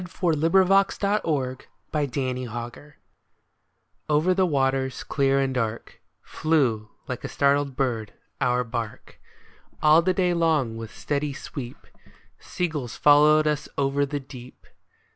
[0.01, 2.95] 470 r EARLIER POEMS THE THREE SHIPS
[4.09, 8.11] Over the waters clear and dark Flew, like a startled bird,
[8.41, 9.19] our bark.
[9.83, 11.85] All the day long with steady sweep
[12.39, 14.65] Seagulls followed us over the deep.